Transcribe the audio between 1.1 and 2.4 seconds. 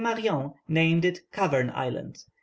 Cavern Island.